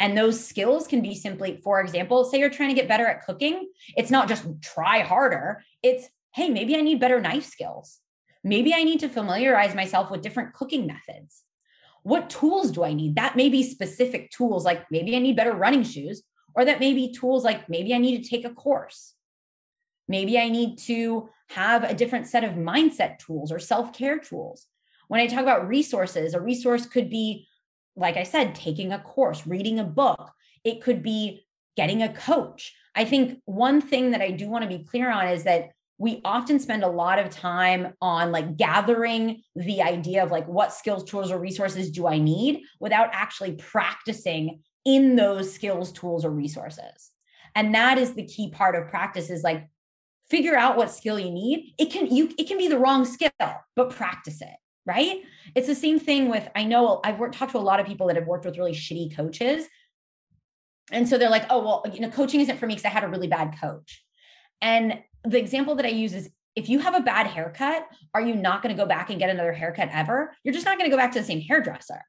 [0.00, 3.24] And those skills can be simply, for example, say you're trying to get better at
[3.24, 3.68] cooking.
[3.96, 7.98] It's not just try harder, it's hey, maybe I need better knife skills.
[8.46, 11.42] Maybe I need to familiarize myself with different cooking methods.
[12.04, 13.16] What tools do I need?
[13.16, 16.22] That may be specific tools, like maybe I need better running shoes,
[16.54, 19.14] or that may be tools like maybe I need to take a course.
[20.06, 24.66] Maybe I need to have a different set of mindset tools or self care tools.
[25.08, 27.48] When I talk about resources, a resource could be,
[27.96, 30.30] like I said, taking a course, reading a book.
[30.62, 32.76] It could be getting a coach.
[32.94, 36.20] I think one thing that I do want to be clear on is that we
[36.24, 41.02] often spend a lot of time on like gathering the idea of like what skills
[41.04, 47.10] tools or resources do i need without actually practicing in those skills tools or resources.
[47.54, 49.68] And that is the key part of practice is like
[50.30, 51.74] figure out what skill you need.
[51.76, 53.30] It can you it can be the wrong skill
[53.74, 54.56] but practice it
[54.86, 55.22] right?
[55.56, 58.06] It's the same thing with i know i've worked talked to a lot of people
[58.06, 59.66] that have worked with really shitty coaches.
[60.92, 63.04] And so they're like oh well you know coaching isn't for me because i had
[63.04, 64.04] a really bad coach.
[64.62, 68.34] And the example that I use is if you have a bad haircut, are you
[68.34, 70.34] not going to go back and get another haircut ever?
[70.42, 72.00] You're just not going to go back to the same hairdresser,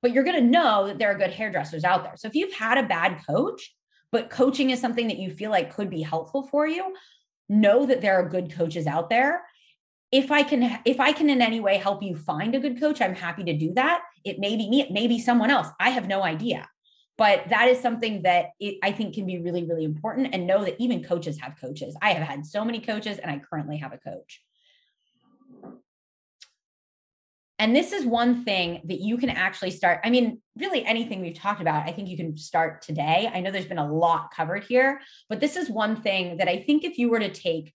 [0.00, 2.14] but you're going to know that there are good hairdressers out there.
[2.16, 3.74] So if you've had a bad coach,
[4.12, 6.94] but coaching is something that you feel like could be helpful for you,
[7.48, 9.42] know that there are good coaches out there.
[10.12, 13.00] If I can, if I can in any way help you find a good coach,
[13.00, 14.02] I'm happy to do that.
[14.24, 15.68] It may be me, it may be someone else.
[15.80, 16.68] I have no idea
[17.20, 20.64] but that is something that it, i think can be really really important and know
[20.64, 21.94] that even coaches have coaches.
[22.02, 24.42] I have had so many coaches and i currently have a coach.
[27.58, 31.38] And this is one thing that you can actually start i mean really anything we've
[31.38, 33.30] talked about i think you can start today.
[33.32, 36.56] I know there's been a lot covered here but this is one thing that i
[36.66, 37.74] think if you were to take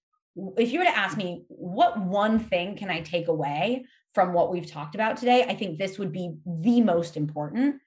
[0.58, 4.50] if you were to ask me what one thing can i take away from what
[4.50, 5.44] we've talked about today?
[5.44, 7.82] I think this would be the most important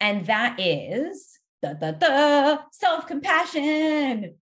[0.00, 4.34] and that is the the self compassion.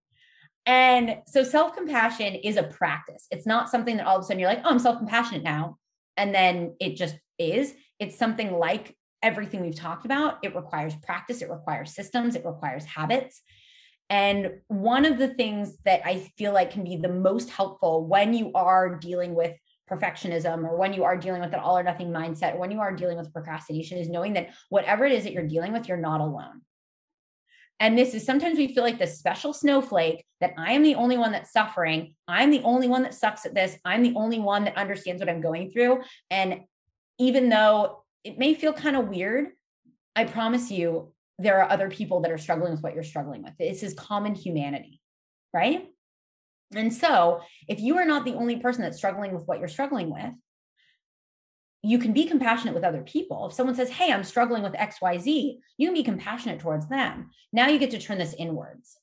[0.65, 3.27] And so self compassion is a practice.
[3.31, 5.77] It's not something that all of a sudden you're like, oh, I'm self compassionate now.
[6.17, 7.73] And then it just is.
[7.99, 10.39] It's something like everything we've talked about.
[10.43, 13.41] It requires practice, it requires systems, it requires habits.
[14.09, 18.33] And one of the things that I feel like can be the most helpful when
[18.33, 19.55] you are dealing with
[19.89, 22.95] perfectionism or when you are dealing with an all or nothing mindset, when you are
[22.95, 26.21] dealing with procrastination, is knowing that whatever it is that you're dealing with, you're not
[26.21, 26.61] alone.
[27.79, 31.17] And this is sometimes we feel like the special snowflake that I am the only
[31.17, 32.13] one that's suffering.
[32.27, 33.77] I'm the only one that sucks at this.
[33.85, 36.01] I'm the only one that understands what I'm going through.
[36.29, 36.61] And
[37.19, 39.47] even though it may feel kind of weird,
[40.15, 43.53] I promise you, there are other people that are struggling with what you're struggling with.
[43.57, 44.99] This is common humanity,
[45.53, 45.87] right?
[46.75, 50.11] And so, if you are not the only person that's struggling with what you're struggling
[50.11, 50.33] with,
[51.81, 53.47] you can be compassionate with other people.
[53.47, 57.31] If someone says, Hey, I'm struggling with XYZ, you can be compassionate towards them.
[57.53, 58.97] Now you get to turn this inwards.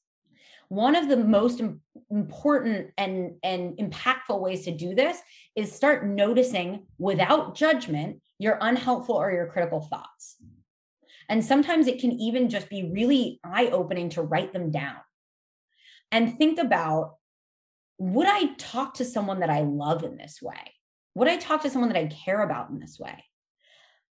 [0.69, 1.63] One of the most
[2.11, 5.19] important and, and impactful ways to do this
[5.55, 10.37] is start noticing without judgment your unhelpful or your critical thoughts.
[11.29, 14.97] And sometimes it can even just be really eye opening to write them down
[16.13, 17.15] and think about
[17.99, 20.75] would I talk to someone that I love in this way?
[21.15, 23.25] Would I talk to someone that I care about in this way?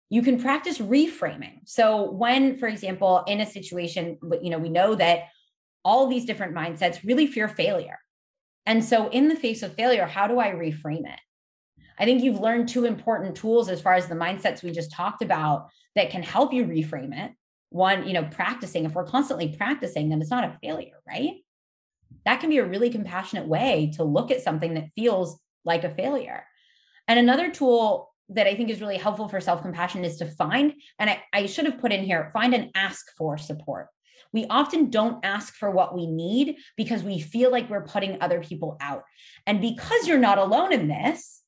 [0.10, 1.60] You can practice reframing.
[1.66, 5.26] So when, for example, in a situation, you know, we know that
[5.84, 8.00] all these different mindsets really fear failure.
[8.66, 11.20] And so in the face of failure, how do I reframe it?
[12.00, 15.22] I think you've learned two important tools as far as the mindsets we just talked
[15.22, 17.32] about that can help you reframe it.
[17.70, 21.34] one, you know, practicing, if we're constantly practicing, then it's not a failure, right?
[22.26, 25.93] That can be a really compassionate way to look at something that feels like a
[25.93, 26.45] failure.
[27.07, 30.74] And another tool that I think is really helpful for self compassion is to find,
[30.99, 33.88] and I, I should have put in here, find and ask for support.
[34.34, 38.41] We often don't ask for what we need because we feel like we're putting other
[38.41, 39.03] people out.
[39.45, 41.41] And because you're not alone in this,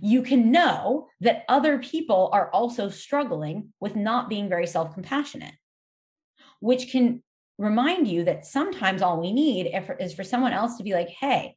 [0.00, 5.54] you can know that other people are also struggling with not being very self compassionate,
[6.60, 7.22] which can
[7.62, 11.54] remind you that sometimes all we need is for someone else to be like, hey,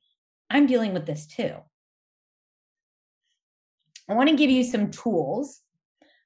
[0.50, 1.56] I'm dealing with this too.
[4.08, 5.62] I want to give you some tools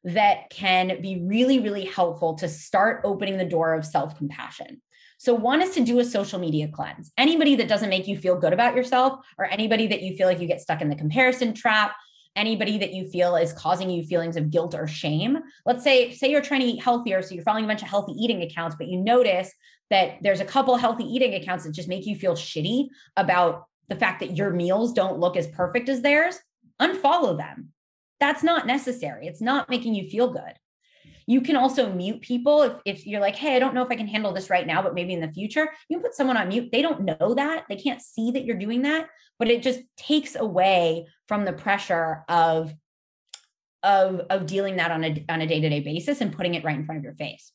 [0.04, 4.82] that can be really, really helpful to start opening the door of self compassion.
[5.18, 7.12] So, one is to do a social media cleanse.
[7.18, 10.40] Anybody that doesn't make you feel good about yourself, or anybody that you feel like
[10.40, 11.94] you get stuck in the comparison trap,
[12.40, 15.38] anybody that you feel is causing you feelings of guilt or shame.
[15.66, 18.14] Let's say, say you're trying to eat healthier, so you're following a bunch of healthy
[18.14, 19.52] eating accounts, but you notice
[19.90, 22.88] that there's a couple healthy eating accounts that just make you feel shitty
[23.18, 26.40] about the fact that your meals don't look as perfect as theirs.
[26.80, 27.70] Unfollow them.
[28.20, 29.28] That's not necessary.
[29.28, 30.54] It's not making you feel good.
[31.30, 33.96] You can also mute people if, if you're like, hey, I don't know if I
[33.96, 36.48] can handle this right now, but maybe in the future, you can put someone on
[36.48, 36.70] mute.
[36.72, 37.66] They don't know that.
[37.70, 39.08] They can't see that you're doing that,
[39.38, 42.74] but it just takes away from the pressure of
[43.84, 46.84] of of dealing that on a on a day-to-day basis and putting it right in
[46.84, 47.52] front of your face.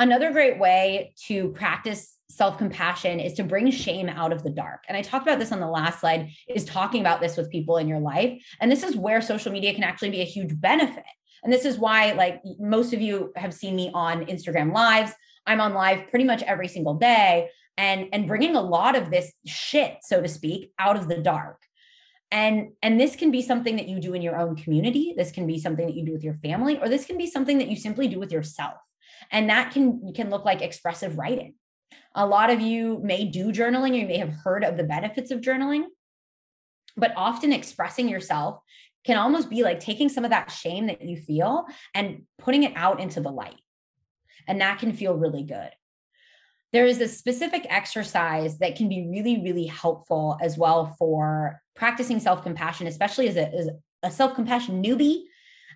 [0.00, 4.82] Another great way to practice self-compassion is to bring shame out of the dark.
[4.88, 7.78] And I talked about this on the last slide is talking about this with people
[7.78, 8.42] in your life.
[8.60, 11.04] And this is where social media can actually be a huge benefit
[11.46, 15.12] and this is why, like, most of you have seen me on Instagram lives.
[15.46, 19.32] I'm on live pretty much every single day and and bringing a lot of this
[19.46, 21.62] shit so to speak out of the dark.
[22.32, 25.14] And and this can be something that you do in your own community.
[25.16, 27.58] This can be something that you do with your family or this can be something
[27.58, 28.74] that you simply do with yourself.
[29.30, 31.54] And that can can look like expressive writing.
[32.16, 35.30] A lot of you may do journaling or you may have heard of the benefits
[35.30, 35.84] of journaling
[36.96, 38.60] but often expressing yourself
[39.06, 42.72] can almost be like taking some of that shame that you feel and putting it
[42.74, 43.60] out into the light.
[44.48, 45.70] And that can feel really good.
[46.72, 52.18] There is a specific exercise that can be really, really helpful as well for practicing
[52.18, 53.70] self compassion, especially as a, as
[54.02, 55.22] a self compassion newbie.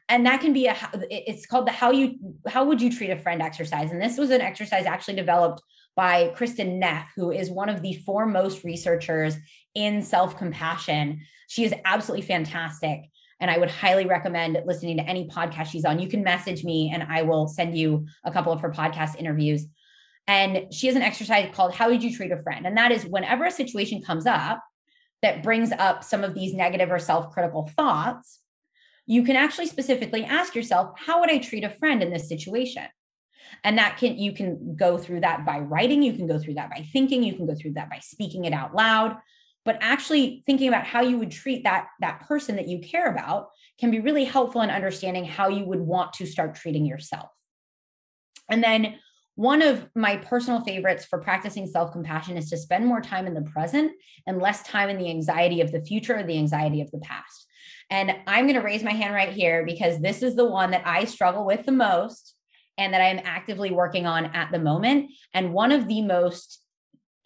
[0.09, 0.77] And that can be a,
[1.09, 2.17] it's called the how you,
[2.49, 3.93] how would you treat a friend exercise.
[3.93, 5.63] And this was an exercise actually developed
[5.95, 9.37] by Kristin Neff, who is one of the foremost researchers
[9.77, 11.21] in self compassion.
[11.47, 13.03] She is absolutely fantastic.
[13.41, 15.99] And I would highly recommend listening to any podcast she's on.
[15.99, 19.67] You can message me and I will send you a couple of her podcast interviews.
[20.27, 22.67] And she has an exercise called How Would You Treat a Friend?
[22.67, 24.63] And that is whenever a situation comes up
[25.23, 28.41] that brings up some of these negative or self critical thoughts,
[29.07, 32.85] you can actually specifically ask yourself, How would I treat a friend in this situation?
[33.65, 36.71] And that can, you can go through that by writing, you can go through that
[36.71, 39.17] by thinking, you can go through that by speaking it out loud
[39.71, 43.51] but actually thinking about how you would treat that that person that you care about
[43.79, 47.31] can be really helpful in understanding how you would want to start treating yourself
[48.51, 48.97] and then
[49.37, 53.35] one of my personal favorites for practicing self compassion is to spend more time in
[53.35, 53.93] the present
[54.27, 57.47] and less time in the anxiety of the future or the anxiety of the past.
[57.91, 60.83] And I'm going to raise my hand right here because this is the one that
[60.85, 62.35] I struggle with the most
[62.77, 65.13] and that I am actively working on at the moment.
[65.33, 66.61] And one of the most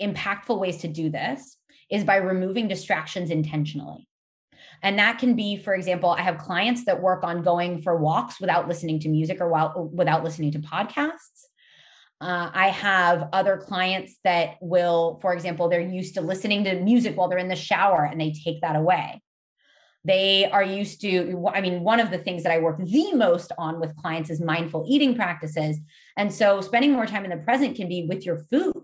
[0.00, 1.56] impactful ways to do this
[1.94, 4.08] is by removing distractions intentionally.
[4.82, 8.40] And that can be, for example, I have clients that work on going for walks
[8.40, 11.46] without listening to music or while, without listening to podcasts.
[12.20, 17.16] Uh, I have other clients that will, for example, they're used to listening to music
[17.16, 19.22] while they're in the shower and they take that away.
[20.04, 23.52] They are used to, I mean, one of the things that I work the most
[23.56, 25.78] on with clients is mindful eating practices.
[26.16, 28.82] And so spending more time in the present can be with your food.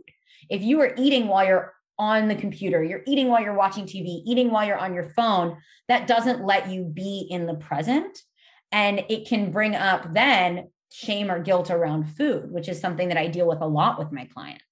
[0.49, 4.23] If you are eating while you're on the computer, you're eating while you're watching TV,
[4.27, 8.19] eating while you're on your phone, that doesn't let you be in the present.
[8.73, 13.19] And it can bring up then shame or guilt around food, which is something that
[13.19, 14.65] I deal with a lot with my clients.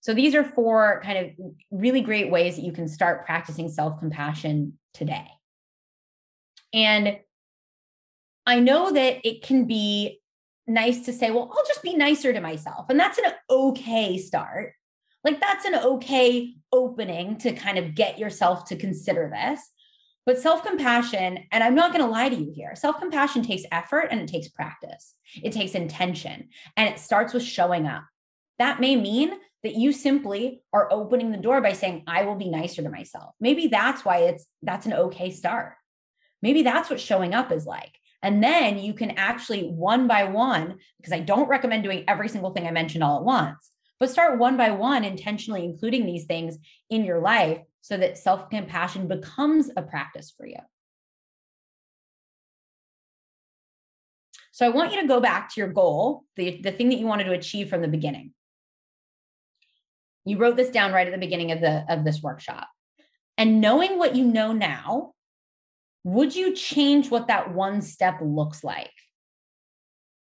[0.00, 3.98] So these are four kind of really great ways that you can start practicing self
[3.98, 5.28] compassion today.
[6.74, 7.18] And
[8.46, 10.20] I know that it can be
[10.66, 12.86] nice to say, well, I'll just be nicer to myself.
[12.90, 14.74] And that's an okay start.
[15.24, 19.60] Like that's an okay opening to kind of get yourself to consider this.
[20.26, 23.62] But self compassion, and I'm not going to lie to you here, self compassion takes
[23.72, 25.14] effort and it takes practice.
[25.42, 28.04] It takes intention and it starts with showing up.
[28.58, 32.50] That may mean that you simply are opening the door by saying, I will be
[32.50, 33.34] nicer to myself.
[33.40, 35.74] Maybe that's why it's that's an okay start.
[36.42, 37.98] Maybe that's what showing up is like.
[38.22, 42.50] And then you can actually one by one, because I don't recommend doing every single
[42.50, 43.70] thing I mentioned all at once,
[44.00, 46.58] but start one by one, intentionally including these things
[46.90, 50.58] in your life so that self compassion becomes a practice for you.
[54.52, 57.06] So I want you to go back to your goal, the, the thing that you
[57.06, 58.32] wanted to achieve from the beginning.
[60.24, 62.68] You wrote this down right at the beginning of the of this workshop.
[63.36, 65.12] And knowing what you know now,
[66.04, 68.90] would you change what that one step looks like?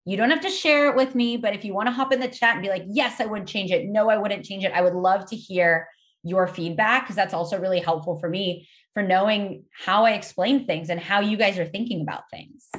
[0.05, 2.19] You don't have to share it with me, but if you want to hop in
[2.19, 3.85] the chat and be like, yes, I would change it.
[3.85, 4.71] No, I wouldn't change it.
[4.71, 5.87] I would love to hear
[6.23, 10.89] your feedback because that's also really helpful for me for knowing how I explain things
[10.89, 12.69] and how you guys are thinking about things.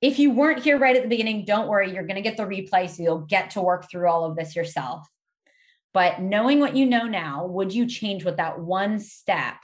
[0.00, 2.44] If you weren't here right at the beginning, don't worry, you're going to get the
[2.44, 5.08] replay so you'll get to work through all of this yourself.
[5.94, 9.54] But knowing what you know now, would you change what that one step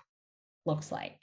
[0.64, 1.19] looks like?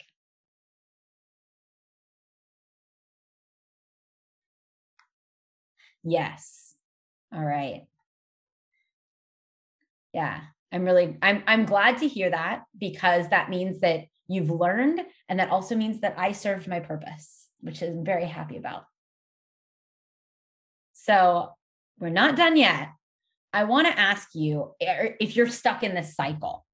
[6.09, 6.73] Yes.
[7.33, 7.85] All right.
[10.13, 10.39] Yeah.
[10.71, 15.39] I'm really I'm I'm glad to hear that because that means that you've learned and
[15.39, 18.85] that also means that I served my purpose, which I'm very happy about.
[20.93, 21.51] So,
[21.99, 22.89] we're not done yet.
[23.53, 26.65] I want to ask you er, if you're stuck in this cycle.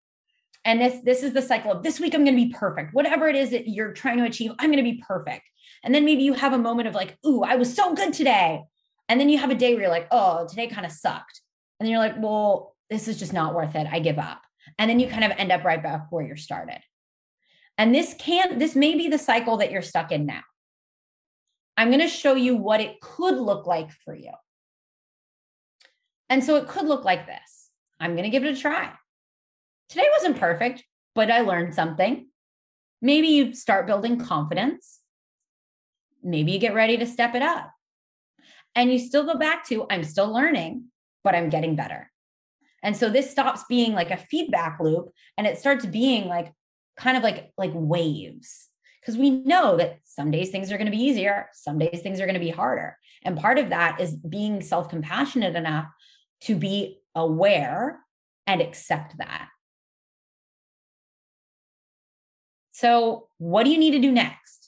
[0.65, 2.93] And this this is the cycle of this week I'm going to be perfect.
[2.93, 5.43] Whatever it is that you're trying to achieve, I'm going to be perfect.
[5.83, 8.61] And then maybe you have a moment of like, "Ooh, I was so good today."
[9.09, 11.41] And then you have a day where you're like, "Oh, today kind of sucked."
[11.79, 13.87] And then you're like, "Well, this is just not worth it.
[13.91, 14.41] I give up."
[14.77, 16.81] And then you kind of end up right back where you started.
[17.77, 20.43] And this can this may be the cycle that you're stuck in now.
[21.75, 24.31] I'm going to show you what it could look like for you.
[26.29, 28.91] And so it could look like this I'm going to give it a try.
[29.89, 30.83] Today wasn't perfect,
[31.15, 32.27] but I learned something.
[33.01, 34.99] Maybe you start building confidence.
[36.23, 37.71] Maybe you get ready to step it up.
[38.75, 40.85] And you still go back to, I'm still learning,
[41.23, 42.11] but I'm getting better.
[42.81, 46.51] And so this stops being like a feedback loop and it starts being like
[46.97, 48.69] kind of like like waves
[48.99, 52.19] because we know that some days things are going to be easier, some days things
[52.19, 52.97] are going to be harder.
[53.23, 55.87] And part of that is being self-compassionate enough
[56.41, 57.99] to be aware
[58.47, 59.47] and accept that.
[62.71, 64.62] So, what do you need to do next?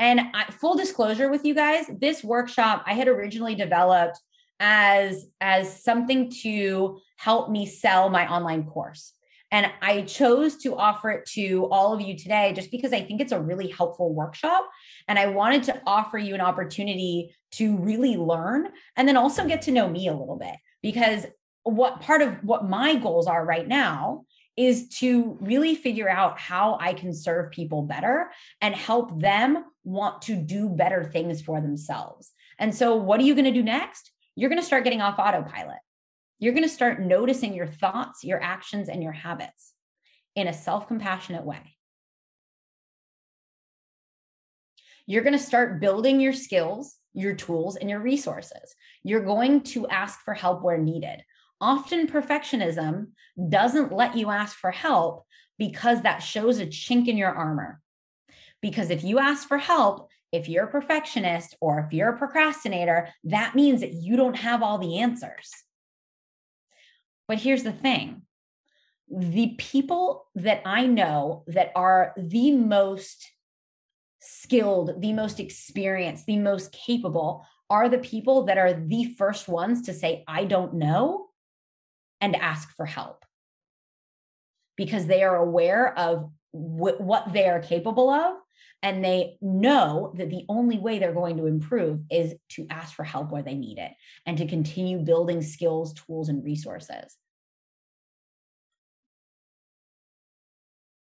[0.00, 4.18] And I, full disclosure with you guys, this workshop I had originally developed
[4.58, 9.12] as as something to help me sell my online course.
[9.52, 13.20] And I chose to offer it to all of you today just because I think
[13.20, 14.68] it's a really helpful workshop.
[15.06, 19.62] And I wanted to offer you an opportunity to really learn and then also get
[19.62, 20.54] to know me a little bit.
[20.82, 21.26] Because
[21.64, 24.24] what part of what my goals are right now
[24.56, 28.30] is to really figure out how I can serve people better
[28.60, 32.30] and help them want to do better things for themselves.
[32.58, 34.10] And so, what are you going to do next?
[34.36, 35.78] You're going to start getting off autopilot
[36.40, 39.74] you're going to start noticing your thoughts, your actions, and your habits
[40.34, 41.76] in a self compassionate way.
[45.06, 48.74] You're going to start building your skills, your tools, and your resources.
[49.02, 51.22] You're going to ask for help where needed.
[51.60, 53.08] Often, perfectionism
[53.48, 55.26] doesn't let you ask for help
[55.58, 57.80] because that shows a chink in your armor.
[58.62, 63.08] Because if you ask for help, if you're a perfectionist or if you're a procrastinator,
[63.24, 65.50] that means that you don't have all the answers.
[67.28, 68.22] But here's the thing
[69.10, 73.32] the people that I know that are the most
[74.20, 79.82] skilled, the most experienced, the most capable are the people that are the first ones
[79.82, 81.29] to say, I don't know,
[82.20, 83.24] and ask for help
[84.76, 88.36] because they are aware of wh- what they are capable of
[88.82, 93.04] and they know that the only way they're going to improve is to ask for
[93.04, 93.92] help where they need it
[94.24, 97.16] and to continue building skills, tools, and resources.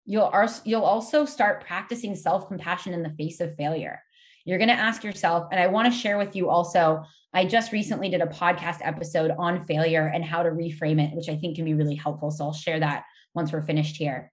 [0.05, 0.31] You'll,
[0.65, 4.03] you'll also start practicing self compassion in the face of failure.
[4.45, 7.05] You're going to ask yourself, and I want to share with you also.
[7.33, 11.29] I just recently did a podcast episode on failure and how to reframe it, which
[11.29, 12.31] I think can be really helpful.
[12.31, 14.31] So I'll share that once we're finished here.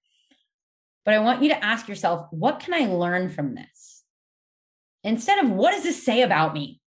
[1.05, 4.03] But I want you to ask yourself, what can I learn from this?
[5.03, 6.81] Instead of what does this say about me?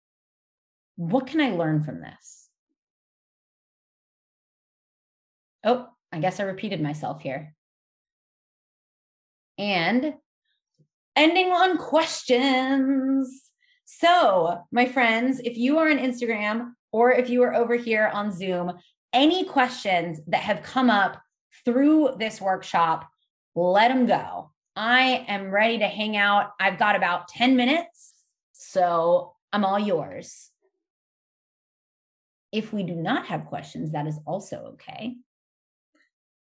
[0.97, 2.49] What can I learn from this?
[5.63, 7.55] Oh, I guess I repeated myself here.
[9.59, 10.15] And
[11.17, 13.51] ending on questions.
[13.85, 18.33] So, my friends, if you are on Instagram or if you are over here on
[18.33, 18.73] Zoom,
[19.13, 21.21] any questions that have come up
[21.65, 23.09] through this workshop
[23.55, 24.51] let them go.
[24.77, 26.53] I am ready to hang out.
[26.61, 28.15] I've got about 10 minutes,
[28.53, 30.51] so I'm all yours.
[32.53, 35.17] If we do not have questions, that is also okay.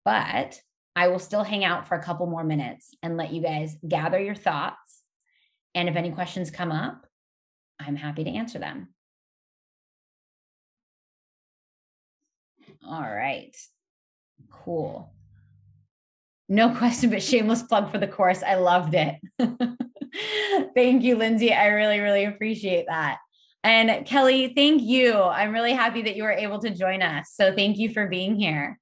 [0.05, 0.61] But
[0.96, 4.20] I will still hang out for a couple more minutes and let you guys gather
[4.20, 5.02] your thoughts.
[5.76, 7.06] And if any questions come up,
[7.80, 8.90] I'm happy to answer them.
[12.88, 13.56] All right.
[14.52, 15.14] Cool.
[16.48, 18.44] No question, but shameless plug for the course.
[18.44, 19.16] I loved it.
[20.76, 21.54] thank you, Lindsay.
[21.54, 23.20] I really, really appreciate that.
[23.64, 25.14] And Kelly, thank you.
[25.14, 27.32] I'm really happy that you were able to join us.
[27.34, 28.80] So thank you for being here.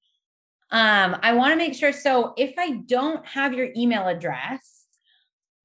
[0.70, 1.94] Um, I want to make sure.
[1.94, 4.86] So if I don't have your email address,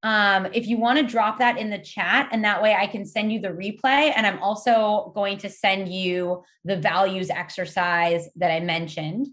[0.05, 3.05] um, if you want to drop that in the chat, and that way I can
[3.05, 4.13] send you the replay.
[4.15, 9.29] And I'm also going to send you the values exercise that I mentioned.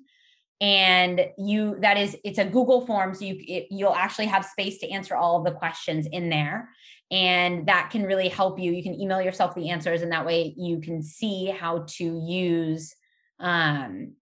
[0.62, 3.14] And you, that is, it's a Google form.
[3.14, 6.70] So you, it, you'll actually have space to answer all of the questions in there.
[7.10, 8.72] And that can really help you.
[8.72, 12.94] You can email yourself the answers, and that way you can see how to use
[13.40, 14.14] um,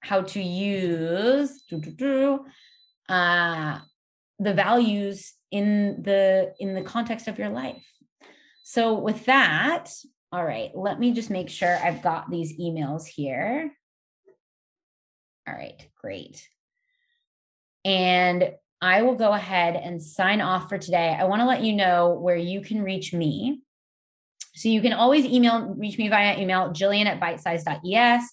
[0.00, 1.62] how to use
[3.08, 3.78] uh,
[4.38, 7.84] the values in the in the context of your life.
[8.62, 9.90] So with that,
[10.30, 13.72] all right, let me just make sure I've got these emails here.
[15.46, 16.46] All right, great.
[17.84, 21.16] And I will go ahead and sign off for today.
[21.18, 23.62] I want to let you know where you can reach me.
[24.54, 28.24] So you can always email, reach me via email, Gillian at bitesize.es.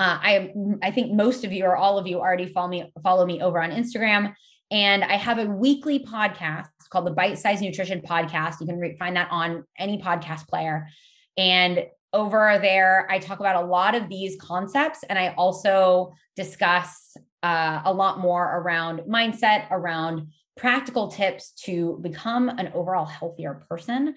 [0.00, 3.26] Uh, I I think most of you or all of you already follow me follow
[3.26, 4.34] me over on Instagram,
[4.70, 8.62] and I have a weekly podcast called the Bite Size Nutrition Podcast.
[8.62, 10.88] You can re- find that on any podcast player,
[11.36, 11.84] and
[12.14, 17.82] over there I talk about a lot of these concepts, and I also discuss uh,
[17.84, 24.14] a lot more around mindset, around practical tips to become an overall healthier person.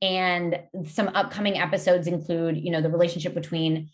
[0.00, 3.90] And some upcoming episodes include, you know, the relationship between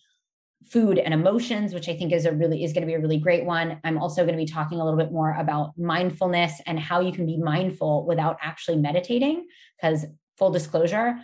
[0.71, 3.19] food and emotions which i think is a really is going to be a really
[3.19, 3.81] great one.
[3.85, 7.13] I'm also going to be talking a little bit more about mindfulness and how you
[7.13, 9.47] can be mindful without actually meditating
[9.77, 10.07] because
[10.39, 11.17] full disclosure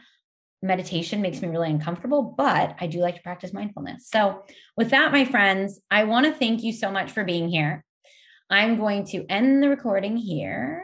[0.62, 4.08] meditation makes me really uncomfortable but i do like to practice mindfulness.
[4.10, 4.42] So
[4.76, 7.84] with that my friends i want to thank you so much for being here.
[8.50, 10.76] I'm going to end the recording here